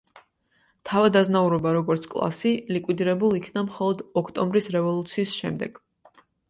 თავადაზნაურობა, 0.89 1.75
როგორც 1.77 2.09
კლასი, 2.15 2.55
ლიკვიდირებულ 2.77 3.39
იქნა 3.43 3.67
მხოლოდ 3.69 4.05
ოქტომბრის 4.25 4.75
რევოლუციის 4.79 5.41
შემდეგ. 5.45 5.83